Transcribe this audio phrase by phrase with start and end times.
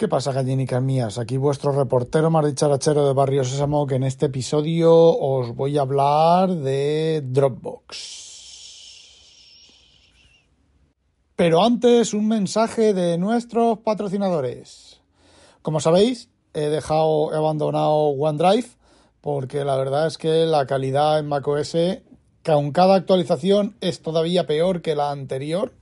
[0.00, 1.18] ¿Qué pasa, gallinicas mías?
[1.18, 6.48] Aquí vuestro reportero más de Barrio Sésamo, que en este episodio os voy a hablar
[6.48, 7.92] de Dropbox.
[11.36, 15.02] Pero antes, un mensaje de nuestros patrocinadores.
[15.60, 18.68] Como sabéis, he dejado, he abandonado OneDrive
[19.20, 21.76] porque la verdad es que la calidad en macOS,
[22.42, 25.74] con cada actualización, es todavía peor que la anterior.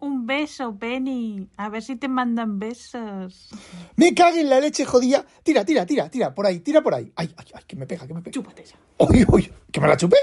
[0.00, 1.48] Un beso, Penny.
[1.56, 3.48] A ver si te mandan besos.
[3.96, 5.24] Me cague en la leche, jodía.
[5.42, 7.12] Tira, tira, tira, tira, por ahí, tira por ahí.
[7.16, 8.32] Ay, ay, ay, que me pega, que me pega.
[8.32, 8.76] Chúpate esa.
[8.98, 10.18] Uy, uy, que me la chupé.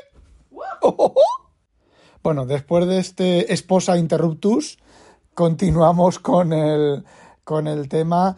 [0.51, 1.51] Oh, oh, oh.
[2.23, 4.77] Bueno, después de este esposa interruptus,
[5.33, 7.03] continuamos con el,
[7.43, 8.35] con el tema.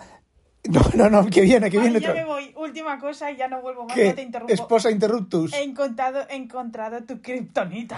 [0.70, 2.00] No, no, no, que viene, que viene.
[2.02, 2.54] ya otra- me voy.
[2.58, 3.95] Última cosa y ya no vuelvo más.
[3.95, 4.09] ¿Qué?
[4.09, 4.54] No te interrumpo.
[4.54, 5.54] Esposa interruptus.
[5.54, 7.98] He encontrado, he encontrado tu kriptonita.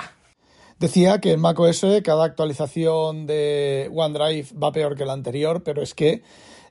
[0.79, 5.93] Decía que en macOS cada actualización de OneDrive va peor que la anterior, pero es
[5.93, 6.23] que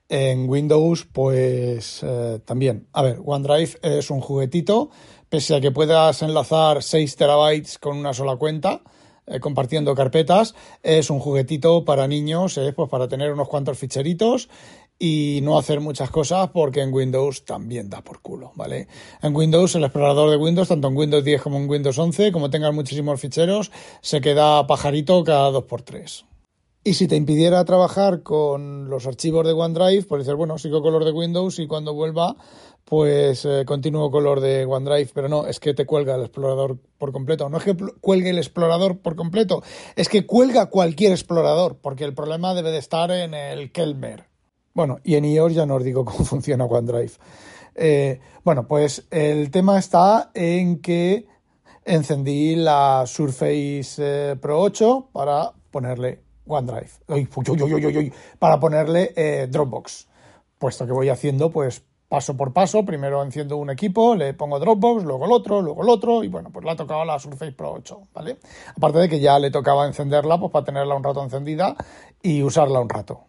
[0.09, 2.89] en Windows, pues eh, también.
[2.95, 4.89] A ver, OneDrive es un juguetito,
[5.29, 8.81] pese a que puedas enlazar 6 terabytes con una sola cuenta,
[9.27, 14.49] eh, compartiendo carpetas, es un juguetito para niños, eh, pues para tener unos cuantos ficheritos
[14.99, 18.89] y no hacer muchas cosas porque en Windows también da por culo, ¿vale?
[19.23, 22.51] En Windows, el explorador de Windows, tanto en Windows 10 como en Windows 11, como
[22.51, 26.25] tengan muchísimos ficheros, se queda pajarito cada 2x3.
[26.85, 30.95] Y si te impidiera trabajar con los archivos de OneDrive, pues dices, bueno, sigo con
[30.95, 32.37] los de Windows y cuando vuelva,
[32.85, 35.11] pues eh, continúo con los de OneDrive.
[35.13, 37.51] Pero no, es que te cuelga el explorador por completo.
[37.51, 39.63] No es que cuelgue el explorador por completo,
[39.97, 44.29] es que cuelga cualquier explorador, porque el problema debe de estar en el Kelmer.
[44.79, 47.11] Bueno, y en iOS ya no os digo cómo funciona OneDrive.
[47.75, 51.27] Eh, bueno, pues el tema está en que
[51.85, 56.91] encendí la Surface eh, Pro 8 para ponerle OneDrive.
[58.39, 60.07] Para ponerle eh, Dropbox.
[60.59, 62.85] Puesto que voy haciendo, pues paso por paso.
[62.85, 66.51] Primero enciendo un equipo, le pongo Dropbox, luego el otro, luego el otro, y bueno,
[66.53, 68.39] pues le ha tocado la Surface Pro 8, ¿vale?
[68.77, 71.75] Aparte de que ya le tocaba encenderla, pues para tenerla un rato encendida
[72.23, 73.28] y usarla un rato.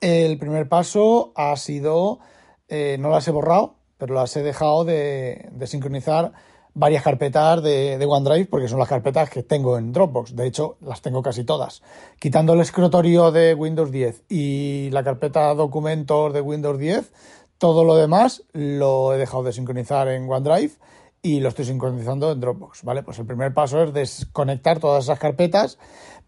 [0.00, 2.20] El primer paso ha sido,
[2.68, 6.32] eh, no las he borrado, pero las he dejado de, sincronizar
[6.74, 10.36] varias carpetas de, de OneDrive, porque son las carpetas que tengo en Dropbox.
[10.36, 11.82] De hecho, las tengo casi todas.
[12.20, 17.10] Quitando el escritorio de Windows 10 y la carpeta documentos de Windows 10,
[17.58, 20.74] todo lo demás lo he dejado de sincronizar en OneDrive
[21.22, 23.02] y lo estoy sincronizando en Dropbox, ¿vale?
[23.02, 25.78] Pues el primer paso es desconectar todas esas carpetas.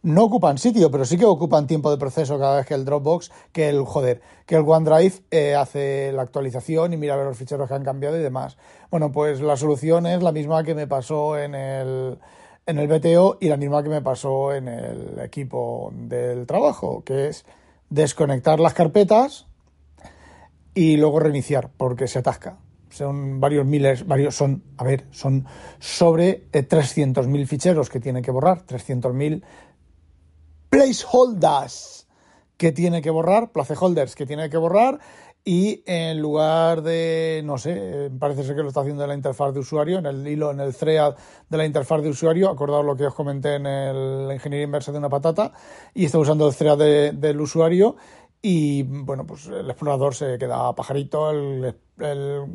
[0.02, 3.30] No ocupan sitio, pero sí que ocupan tiempo de proceso cada vez que el Dropbox,
[3.52, 7.36] que el, joder, que el OneDrive eh, hace la actualización y mira a ver los
[7.36, 8.56] ficheros que han cambiado y demás.
[8.90, 12.18] Bueno, pues la solución es la misma que me pasó en el,
[12.66, 17.28] en el BTO y la misma que me pasó en el equipo del trabajo, que
[17.28, 17.44] es
[17.90, 19.46] desconectar las carpetas
[20.74, 22.58] y luego reiniciar porque se atasca.
[22.90, 25.46] Son varios miles, varios son, a ver, son
[25.78, 29.42] sobre eh, 300.000 ficheros que tiene que borrar, 300.000
[30.68, 32.06] placeholders
[32.56, 34.98] que tiene que borrar, placeholders que tiene que borrar
[35.42, 39.14] y en lugar de, no sé, eh, parece ser que lo está haciendo en la
[39.14, 41.14] interfaz de usuario, en el hilo, en el thread
[41.48, 44.92] de la interfaz de usuario, acordaos lo que os comenté en el, la ingeniería inversa
[44.92, 45.52] de una patata,
[45.94, 47.96] y está usando el thread de- del usuario
[48.42, 51.76] y bueno, pues el explorador se queda pajarito, el,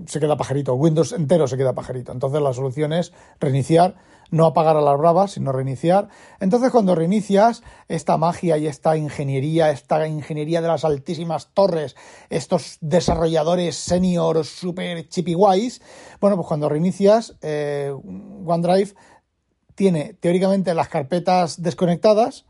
[0.07, 2.11] se queda pajarito, Windows entero se queda pajarito.
[2.11, 3.95] Entonces la solución es reiniciar,
[4.31, 6.07] no apagar a las bravas, sino reiniciar.
[6.39, 11.95] Entonces cuando reinicias, esta magia y esta ingeniería, esta ingeniería de las altísimas torres,
[12.31, 15.83] estos desarrolladores senior super chipiguays,
[16.19, 17.93] bueno, pues cuando reinicias, eh,
[18.43, 18.95] OneDrive
[19.75, 22.47] tiene teóricamente las carpetas desconectadas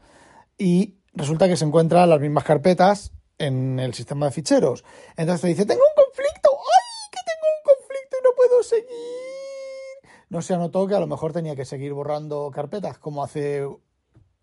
[0.58, 4.84] y resulta que se encuentran las mismas carpetas en el sistema de ficheros.
[5.18, 10.12] Entonces te dice, tengo un conflicto, ¡ay, que tengo un conflicto y no puedo seguir!
[10.30, 13.68] No se anotó que a lo mejor tenía que seguir borrando carpetas como hace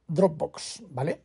[0.07, 1.25] Dropbox, ¿vale?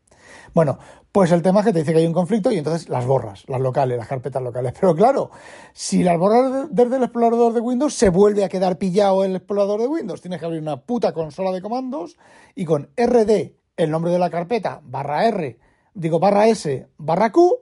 [0.53, 0.77] Bueno,
[1.11, 3.43] pues el tema es que te dice que hay un conflicto y entonces las borras,
[3.47, 4.73] las locales, las carpetas locales.
[4.79, 5.31] Pero claro,
[5.73, 9.81] si las borras desde el explorador de Windows, se vuelve a quedar pillado el explorador
[9.81, 10.21] de Windows.
[10.21, 12.17] Tienes que abrir una puta consola de comandos
[12.55, 15.59] y con RD, el nombre de la carpeta, barra R,
[15.97, 17.59] digo barra S, barra Q,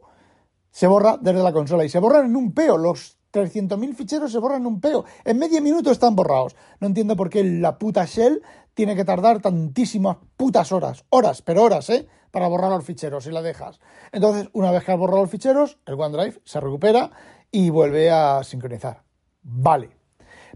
[0.69, 2.77] se borra desde la consola y se borran en un peo.
[2.77, 5.05] Los 300.000 ficheros se borran en un peo.
[5.23, 6.55] En medio minuto están borrados.
[6.79, 8.41] No entiendo por qué la puta shell
[8.73, 11.05] tiene que tardar tantísimas putas horas.
[11.09, 12.07] Horas, pero horas, ¿eh?
[12.31, 13.79] Para borrar los ficheros si la dejas.
[14.11, 17.11] Entonces, una vez que has borrado los ficheros, el OneDrive se recupera
[17.51, 19.03] y vuelve a sincronizar.
[19.43, 19.91] Vale.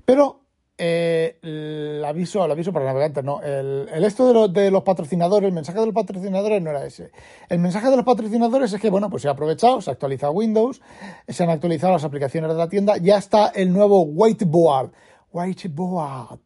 [0.03, 0.41] Pero
[0.79, 3.41] el aviso, el aviso para navegantes, no.
[3.41, 7.11] El, el esto de, de los patrocinadores, el mensaje de los patrocinadores no era ese.
[7.49, 10.31] El mensaje de los patrocinadores es que, bueno, pues se ha aprovechado, se ha actualizado
[10.31, 10.81] Windows,
[11.27, 14.91] se han actualizado las aplicaciones de la tienda, ya está el nuevo whiteboard.
[15.31, 16.39] Whiteboard.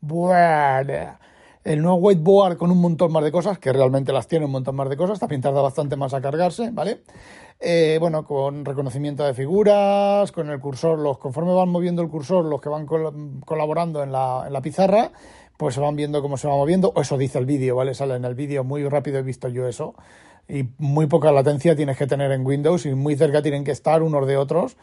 [0.00, 1.18] Board.
[1.64, 4.76] El nuevo whiteboard con un montón más de cosas, que realmente las tiene un montón
[4.76, 7.02] más de cosas, también tarda bastante más a cargarse, ¿vale?
[7.60, 12.44] Eh, bueno, con reconocimiento de figuras, con el cursor, los conforme van moviendo el cursor,
[12.44, 15.10] los que van col colaborando en la, en la pizarra,
[15.56, 17.94] pues se van viendo cómo se va moviendo, o eso dice el vídeo, ¿vale?
[17.94, 19.94] Sale en el vídeo, muy rápido he visto yo eso,
[20.48, 24.02] y muy poca latencia tienes que tener en Windows y muy cerca tienen que estar
[24.02, 24.76] unos de otros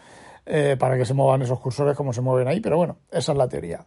[0.46, 3.38] eh, para que se muevan esos cursores como se mueven ahí, pero bueno, esa es
[3.38, 3.86] la teoría.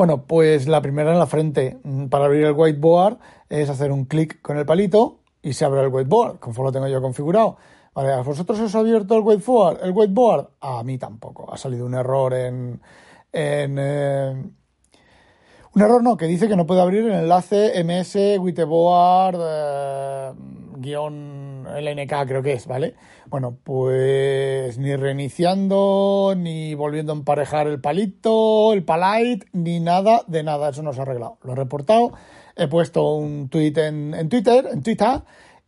[0.00, 3.18] Bueno, pues la primera en la frente mm, para abrir el whiteboard
[3.50, 6.88] es hacer un clic con el palito y se abre el whiteboard, conforme lo tengo
[6.88, 7.58] yo configurado.
[7.92, 9.84] Vale, ¿a vosotros os ha abierto el whiteboard?
[9.84, 10.52] ¿El whiteboard?
[10.62, 11.52] A mí tampoco.
[11.52, 12.80] Ha salido un error en...
[13.30, 14.42] en eh,
[15.74, 20.32] un error no, que dice que no puede abrir el enlace ms whiteboard eh,
[20.80, 22.94] guion lnk creo que es, ¿vale?
[23.28, 30.42] Bueno, pues ni reiniciando, ni volviendo a emparejar el palito, el palite, ni nada de
[30.42, 31.38] nada, eso no se ha arreglado.
[31.42, 32.12] Lo he reportado
[32.56, 35.22] he puesto un tweet en, en Twitter, en Twitter,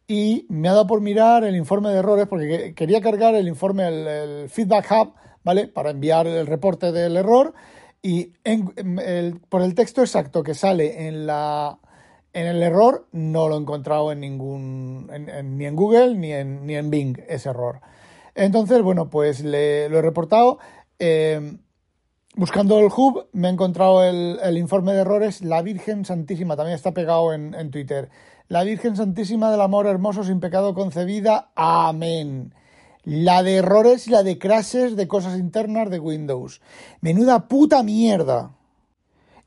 [0.06, 3.88] y me ha dado por mirar el informe de errores porque quería cargar el informe,
[3.88, 5.68] el, Feedback Hub, ¿vale?
[5.68, 7.54] Para enviar el reporte del error
[8.02, 8.32] y
[9.48, 11.78] por el texto exacto que sale en la
[12.32, 16.76] en el error no lo he encontrado en ningún ni en Google ni en ni
[16.76, 17.80] en Bing ese error.
[18.34, 20.58] Entonces, bueno, pues lo he reportado.
[20.98, 21.58] Eh,
[22.34, 25.42] Buscando el hub me he encontrado el, informe de errores.
[25.42, 28.08] La Virgen Santísima también está pegado en, en, Twitter.
[28.48, 31.50] La Virgen Santísima del Amor Hermoso sin pecado concebida.
[31.56, 32.54] Amén.
[33.04, 36.62] La de errores y la de crashes de cosas internas de Windows.
[37.02, 38.52] Menuda puta mierda.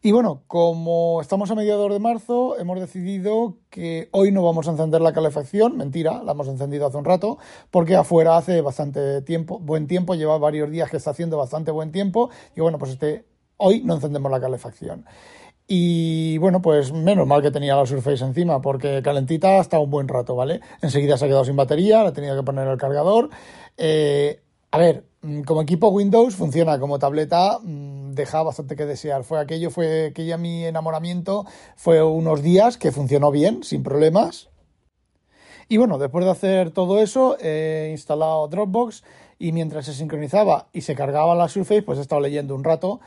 [0.05, 4.71] Y bueno, como estamos a mediados de marzo, hemos decidido que hoy no vamos a
[4.71, 5.77] encender la calefacción.
[5.77, 7.39] Mentira, la hemos encendido hace un rato,
[7.71, 11.91] porque afuera hace bastante tiempo, buen tiempo, lleva varios días que está haciendo bastante buen
[11.91, 12.29] tiempo.
[12.55, 13.25] Y bueno, pues este,
[13.57, 15.05] hoy no encendemos la calefacción.
[15.65, 20.07] Y bueno, pues menos mal que tenía la Surface encima, porque calentita hasta un buen
[20.07, 20.61] rato, ¿vale?
[20.83, 23.31] Enseguida se ha quedado sin batería, la tenía que poner el cargador.
[23.75, 25.05] Eh, a ver,
[25.45, 29.23] como equipo Windows funciona, como tableta mm, deja bastante que desear.
[29.23, 31.45] Fue aquello, fue aquella mi enamoramiento,
[31.75, 34.49] fue unos días que funcionó bien, sin problemas.
[35.67, 39.03] Y bueno, después de hacer todo eso, he instalado Dropbox
[39.39, 42.99] y mientras se sincronizaba y se cargaba la Surface, pues he estado leyendo un rato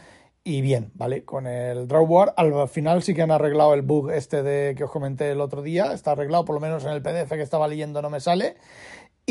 [0.49, 1.25] y bien, ¿vale?
[1.25, 4.91] Con el Drawboard, al final sí que han arreglado el bug este de que os
[4.91, 8.01] comenté el otro día, está arreglado, por lo menos en el PDF que estaba leyendo
[8.01, 8.57] no me sale.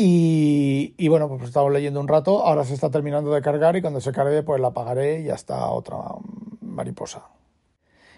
[0.00, 4.00] Y, bueno, pues estamos leyendo un rato, ahora se está terminando de cargar y cuando
[4.00, 5.96] se cargue pues la apagaré y ya está otra
[6.60, 7.24] mariposa.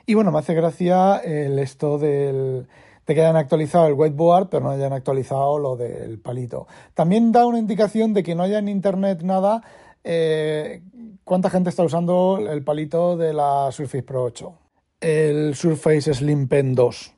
[0.05, 2.67] Y bueno, me hace gracia el esto del,
[3.07, 6.67] de que hayan actualizado el whiteboard pero no hayan actualizado lo del palito.
[6.93, 9.63] También da una indicación de que no haya en internet nada
[10.05, 10.83] eh,
[11.25, 14.53] cuánta gente está usando el palito de la Surface Pro 8.
[15.01, 17.15] El Surface Slim Pen 2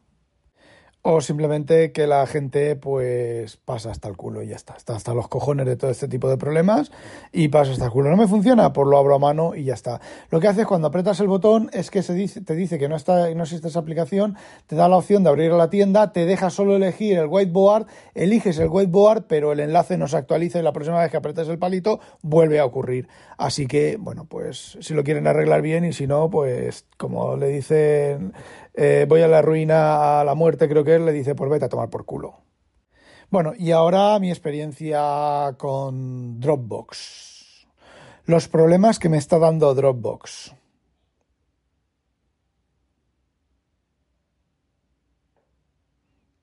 [1.05, 5.15] o simplemente que la gente pues pasa hasta el culo y ya está, está hasta
[5.15, 6.93] los cojones de todo este tipo de problemas
[7.33, 8.09] y pasa hasta el culo.
[8.11, 10.01] No me funciona, pues lo abro a mano y ya está.
[10.31, 12.95] Lo que haces cuando apretas el botón es que se dice, te dice que no,
[12.95, 14.37] está, no existe esa aplicación,
[14.69, 18.61] te da la opción de abrir la tienda, te deja solo elegir el whiteboard, eliges
[18.61, 21.59] el whiteboard, pero el enlace no se actualiza y la próxima vez que apretes el
[21.59, 23.09] palito vuelve a ocurrir.
[23.39, 27.49] Así que, bueno, pues si lo quieren arreglar bien y si no, pues como le
[27.49, 28.35] dicen
[28.75, 31.67] eh, voy a la ruina, a la muerte, creo que él le dice, pues vete
[31.67, 32.43] a tomar por culo.
[33.31, 37.67] Bueno, y ahora mi experiencia con Dropbox.
[38.27, 40.55] Los problemas que me está dando Dropbox.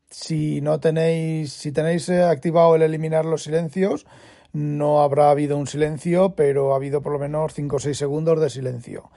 [0.09, 4.05] Si no tenéis, si tenéis eh, activado el eliminar los silencios,
[4.51, 8.39] no habrá habido un silencio, pero ha habido por lo menos 5 o 6 segundos
[8.41, 9.11] de silencio.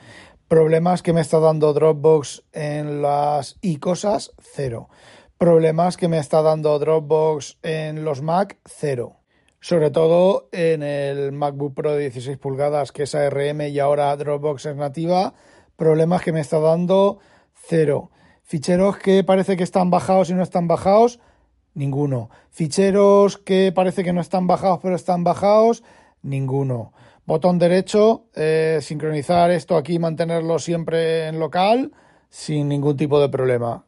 [0.52, 4.90] Problemas que me está dando Dropbox en las y cosas, cero.
[5.38, 9.16] Problemas que me está dando Dropbox en los Mac, cero.
[9.60, 14.66] Sobre todo en el MacBook Pro de 16 pulgadas, que es ARM y ahora Dropbox
[14.66, 15.32] es nativa.
[15.76, 17.18] Problemas que me está dando,
[17.54, 18.10] cero.
[18.42, 21.18] Ficheros que parece que están bajados y no están bajados,
[21.72, 22.28] ninguno.
[22.50, 25.82] Ficheros que parece que no están bajados pero están bajados,
[26.20, 26.92] ninguno.
[27.24, 31.92] Botón derecho, eh, sincronizar esto aquí, mantenerlo siempre en local
[32.28, 33.86] sin ningún tipo de problema.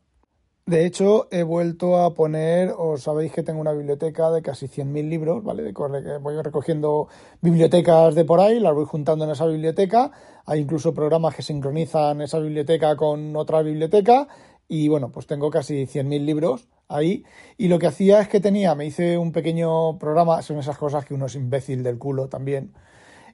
[0.66, 5.08] De hecho, he vuelto a poner, os sabéis que tengo una biblioteca de casi 100.000
[5.08, 5.72] libros, ¿vale?
[5.72, 7.08] Voy recogiendo
[7.42, 10.12] bibliotecas de por ahí, las voy juntando en esa biblioteca.
[10.46, 14.28] Hay incluso programas que sincronizan esa biblioteca con otra biblioteca.
[14.68, 17.24] Y bueno, pues tengo casi 100.000 libros ahí.
[17.58, 21.04] Y lo que hacía es que tenía, me hice un pequeño programa, son esas cosas
[21.04, 22.72] que uno es imbécil del culo también.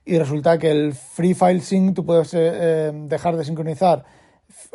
[0.05, 4.05] Y resulta que el Free File Sync tú puedes eh, eh, dejar de sincronizar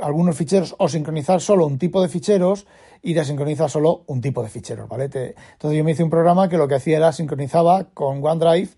[0.01, 2.65] algunos ficheros o sincronizar solo un tipo de ficheros
[3.01, 5.09] y desincronizar solo un tipo de ficheros, ¿vale?
[5.09, 8.69] Te- entonces yo me hice un programa que lo que hacía era sincronizaba con OneDrive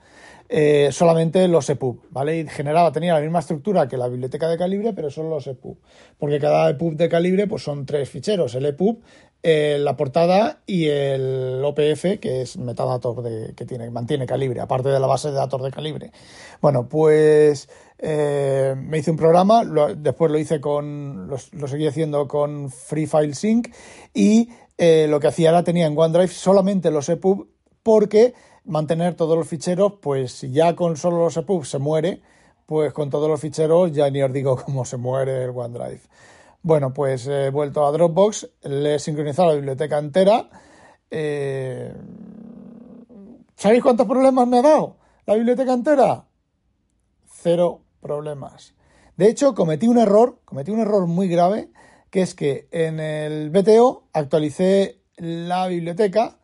[0.49, 2.39] eh, solamente los EPUB, ¿vale?
[2.39, 5.77] Y generaba, tenía la misma estructura que la biblioteca de calibre, pero solo los EPUB.
[6.17, 9.01] Porque cada EPUB de calibre pues son tres ficheros, el EPUB,
[9.43, 14.89] eh, la portada y el OPF, que es metadatos de, que tiene, mantiene calibre, aparte
[14.89, 16.11] de la base de datos de calibre.
[16.61, 19.63] Bueno, pues eh, me hice un programa,
[19.95, 23.69] después lo hice con, lo, lo seguí haciendo con Free File Sync
[24.13, 27.47] y eh, lo que hacía era tenía en OneDrive solamente los EPUB
[27.81, 32.21] porque mantener todos los ficheros, pues si ya con solo los EPUB se muere,
[32.65, 36.01] pues con todos los ficheros ya ni os digo cómo se muere el OneDrive.
[36.61, 40.49] Bueno, pues he vuelto a Dropbox, le he sincronizado la biblioteca entera.
[41.09, 41.93] eh,
[43.55, 46.25] ¿Sabéis cuántos problemas me ha dado la biblioteca entera?
[47.25, 48.75] Cero problemas.
[49.15, 51.71] De hecho, cometí un error, cometí un error muy grave,
[52.11, 56.36] que es que en el BTO actualicé la biblioteca,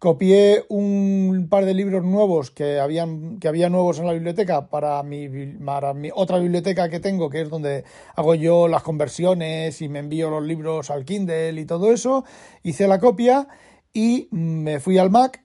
[0.00, 5.02] copié un par de libros nuevos que habían que había nuevos en la biblioteca para
[5.02, 5.28] mi,
[5.62, 7.84] para mi otra biblioteca que tengo, que es donde
[8.16, 12.24] hago yo las conversiones y me envío los libros al Kindle y todo eso.
[12.62, 13.46] Hice la copia
[13.92, 15.44] y me fui al Mac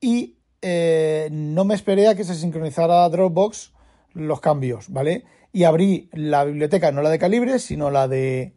[0.00, 3.72] y eh, no me esperé a que se sincronizara Dropbox
[4.12, 5.24] los cambios, ¿vale?
[5.52, 8.54] Y abrí la biblioteca, no la de calibre, sino la de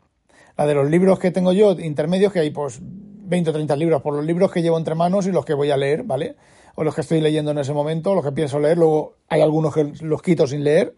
[0.58, 2.82] la de los libros que tengo yo, intermedios, que hay pues
[3.28, 5.70] 20 o 30 libros, por los libros que llevo entre manos y los que voy
[5.70, 6.36] a leer, ¿vale?
[6.76, 9.74] O los que estoy leyendo en ese momento, los que pienso leer, luego hay algunos
[9.74, 10.96] que los quito sin leer.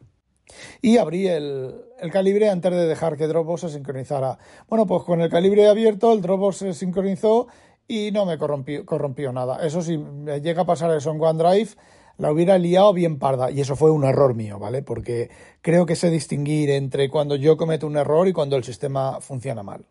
[0.82, 4.38] Y abrí el, el calibre antes de dejar que Dropbox se sincronizara.
[4.68, 7.48] Bueno, pues con el calibre abierto, el Dropbox se sincronizó
[7.88, 9.66] y no me corrompió, corrompió nada.
[9.66, 11.72] Eso sí, me llega a pasar eso en OneDrive,
[12.18, 13.50] la hubiera liado bien parda.
[13.52, 14.84] Y eso fue un error mío, ¿vale?
[14.84, 15.30] Porque
[15.62, 19.64] creo que sé distinguir entre cuando yo cometo un error y cuando el sistema funciona
[19.64, 19.86] mal.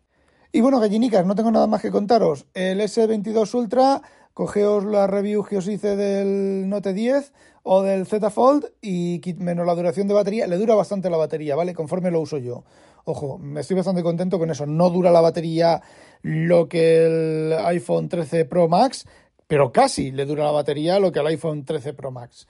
[0.51, 2.47] Y bueno, gallinicas, no tengo nada más que contaros.
[2.55, 4.01] El S22 Ultra,
[4.33, 9.67] cogeos la review que os hice del Note 10 o del Z Fold y menos
[9.67, 11.75] la duración de batería, le dura bastante la batería, ¿vale?
[11.75, 12.63] Conforme lo uso yo.
[13.05, 14.65] Ojo, me estoy bastante contento con eso.
[14.65, 15.83] No dura la batería
[16.23, 19.05] lo que el iPhone 13 Pro Max,
[19.45, 22.47] pero casi le dura la batería lo que el iPhone 13 Pro Max.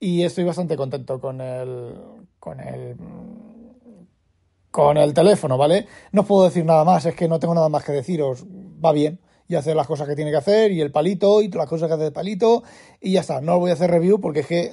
[0.00, 1.94] Y estoy bastante contento con el,
[2.38, 2.96] con el
[4.72, 5.86] con el teléfono, ¿vale?
[6.10, 8.44] No os puedo decir nada más, es que no tengo nada más que deciros.
[8.84, 11.64] Va bien y hace las cosas que tiene que hacer y el palito y todas
[11.66, 12.64] las cosas que hace el palito
[13.00, 13.40] y ya está.
[13.40, 14.72] No os voy a hacer review porque es que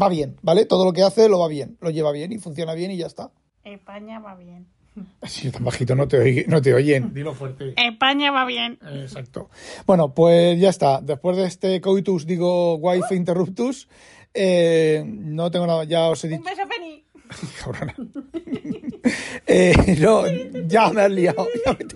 [0.00, 0.66] va bien, ¿vale?
[0.66, 3.06] Todo lo que hace lo va bien, lo lleva bien y funciona bien y ya
[3.06, 3.30] está.
[3.64, 4.66] España va bien.
[5.24, 7.12] Si tan bajito no te, oí- no te oyen.
[7.12, 7.74] Dilo fuerte.
[7.76, 8.78] España va bien.
[9.02, 9.50] Exacto.
[9.86, 11.00] Bueno, pues ya está.
[11.02, 13.88] Después de este coitus, digo, wife interruptus,
[14.32, 16.40] eh, no tengo nada, ya os he dicho.
[16.40, 17.04] Un beso, Penny.
[17.62, 17.94] Cabrona.
[19.48, 20.26] Eh, no,
[20.66, 21.46] ya me has liado.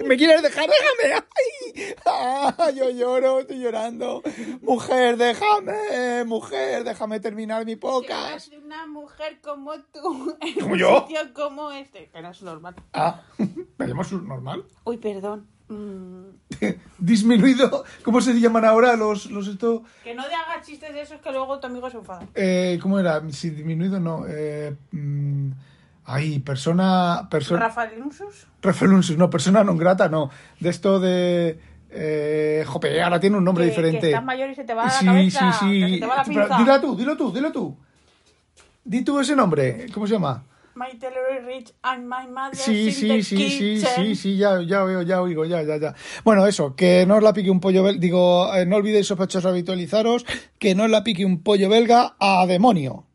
[0.05, 0.69] Me, quieres dejar?
[0.69, 1.15] ¡Déjame!
[1.15, 1.95] ¡Ay!
[2.07, 4.23] Ah, yo lloro, estoy llorando.
[4.63, 6.25] Mujer, déjame.
[6.25, 8.53] Mujer, déjame terminar mi podcast.
[8.65, 10.37] una mujer como tú.
[10.61, 11.01] ¿Como un yo?
[11.09, 12.11] sitio como este.
[12.15, 12.77] No es normal.
[12.93, 13.23] Ah,
[13.79, 14.65] ¿me llamo normal?
[14.85, 15.49] Uy, perdón.
[15.71, 16.31] Mm,
[16.99, 17.85] Disminuido.
[18.03, 19.85] ¿Cómo se llaman ahora los, los esto?
[20.03, 22.27] que no te hagas chistes de esos que luego tu amigo se enfada.
[22.35, 23.23] Eh, ¿Cómo era?
[23.31, 24.25] Si disminuido no.
[24.29, 25.51] Eh, mm,
[26.07, 27.29] ay, persona.
[27.31, 28.49] persona Rafael Unsus.
[28.61, 30.29] Referunsus, no, persona non grata, no.
[30.59, 31.59] De esto de.
[31.93, 34.01] Eh, jope, ahora tiene un nombre que, diferente.
[34.01, 35.53] Que estás mayor y se te va la sí, cabeza.
[35.53, 36.01] sí, sí.
[36.29, 36.59] pinza.
[36.59, 37.77] dila tú, dilo tú, dilo tú.
[38.85, 39.87] Di tú ese nombre.
[39.95, 40.43] ¿Cómo se llama?
[40.75, 44.85] My Taylor Rich and my mother Sí, sí, the sí, sí, sí, sí, ya, ya
[44.85, 45.95] veo, ya oigo, ya, ya, ya.
[46.25, 49.51] Bueno, eso, que no os la pique un pollo belga, digo, eh, no olvidéis sospechosos
[49.51, 50.25] habitualizaros,
[50.59, 53.10] que no os la pique un pollo belga a demonio.